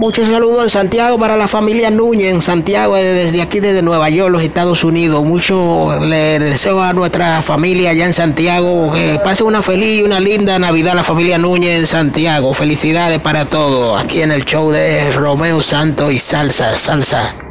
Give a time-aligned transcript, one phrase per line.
[0.00, 4.08] Muchos saludos en Santiago para la familia Núñez en Santiago, eh, desde aquí, desde Nueva
[4.08, 5.22] York, los Estados Unidos.
[5.22, 10.18] Mucho le deseo a nuestra familia allá en Santiago que pase una feliz y una
[10.18, 12.54] linda Navidad la familia Núñez en Santiago.
[12.54, 17.49] Felicidades para todos aquí en el show de Romeo Santos y Salsa, Salsa.